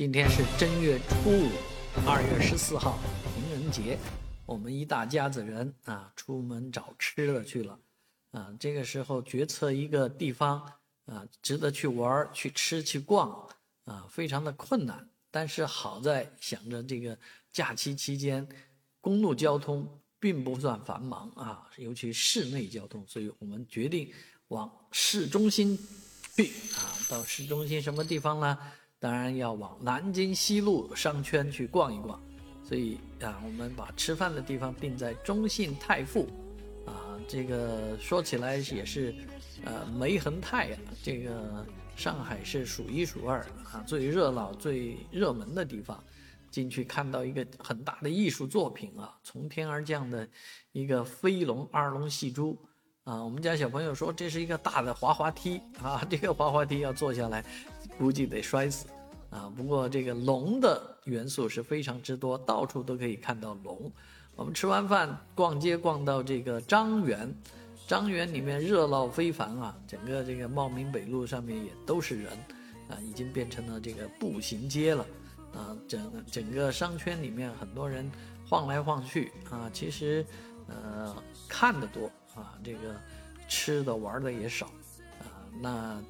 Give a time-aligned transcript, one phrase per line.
[0.00, 1.50] 今天是正月初五，
[2.08, 2.98] 二月十四号，
[3.34, 3.98] 情人节。
[4.46, 7.78] 我们一大家子人啊，出门找吃的去了。
[8.30, 10.58] 啊，这个时候决策一个地方
[11.04, 13.46] 啊，值得去玩、去吃、去逛
[13.84, 15.06] 啊，非常的困难。
[15.30, 17.18] 但是好在想着这个
[17.52, 18.48] 假期期间，
[19.02, 19.86] 公路交通
[20.18, 24.10] 并不算繁忙啊，尤其市内交通，所以我们决定
[24.48, 25.78] 往市中心
[26.36, 26.88] 去啊。
[27.10, 28.58] 到市中心什么地方呢？
[29.00, 32.20] 当然要往南京西路商圈去逛一逛，
[32.62, 36.28] 所以啊，我们把吃饭的地方定在中信泰富，
[36.84, 39.14] 啊，这个说起来也是，
[39.64, 43.40] 呃，梅恒泰呀，这个上海是数一数二
[43.72, 46.04] 啊，最热闹、最热门的地方，
[46.50, 50.28] 进去看到一个很大的艺术作品啊，从天而降的
[50.72, 52.54] 一个飞龙二龙戏珠。
[53.04, 57.42] 啊，我们家小朋友说这是一个大的滑滑梯啊，这个滑滑梯要坐下来。
[58.00, 58.86] 估计得摔死，
[59.28, 59.52] 啊！
[59.54, 63.92] 不过这个龙的元素是非常之多，到处都可以看到龙。
[64.36, 67.30] 我们吃完饭逛街逛到这个张园，
[67.86, 69.76] 张园里面热闹非凡啊！
[69.86, 72.32] 整个这个茂名北路上面也都是人，
[72.88, 75.06] 啊，已经变成了这个步行街了，
[75.52, 78.10] 啊，整整个商圈里面很多人
[78.48, 79.68] 晃来晃去啊。
[79.74, 80.24] 其实，
[80.68, 81.14] 呃，
[81.46, 82.98] 看的多啊，这个
[83.46, 84.64] 吃的玩的也少，
[85.18, 86.02] 啊，那。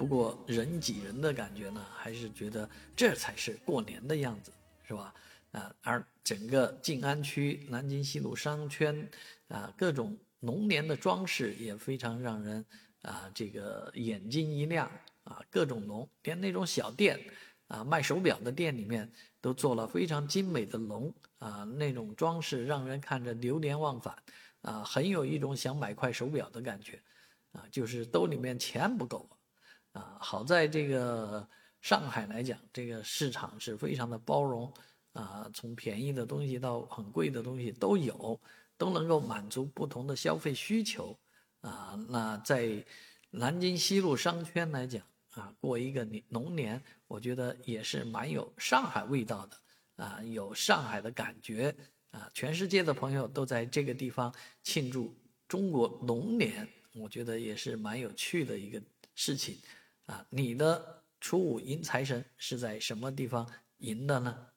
[0.00, 4.50] 不过人挤人的感觉呢，还是觉得这才是过年的样子，
[4.88, 5.12] 是吧？
[5.52, 9.06] 啊，而整个静安区南京西路商圈，
[9.48, 12.64] 啊，各种龙年的装饰也非常让人
[13.02, 14.90] 啊，这个眼睛一亮
[15.24, 17.20] 啊，各种龙，连那种小店
[17.66, 19.06] 啊，卖手表的店里面
[19.38, 24.16] 都做了非常精美的龙啊，那种装饰让人看着流连忘返
[24.62, 26.98] 啊，很有一种想买块手表的感觉
[27.52, 29.28] 啊，就是兜里面钱不够。
[29.92, 31.46] 啊，好在这个
[31.80, 34.72] 上海来讲，这个市场是非常的包容
[35.12, 38.40] 啊，从便宜的东西到很贵的东西都有，
[38.76, 41.18] 都能够满足不同的消费需求
[41.62, 41.98] 啊。
[42.08, 42.84] 那在
[43.30, 45.02] 南京西路商圈来讲
[45.32, 49.56] 啊，过一个年龙年，我觉得也是蛮有上海味道的
[50.04, 51.74] 啊，有上海的感觉
[52.10, 52.30] 啊。
[52.32, 55.12] 全世界的朋友都在这个地方庆祝
[55.48, 58.80] 中国龙年，我觉得也是蛮有趣的一个
[59.14, 59.58] 事情。
[60.10, 63.48] 啊，你的初五迎财神是在什么地方
[63.78, 64.48] 迎的呢？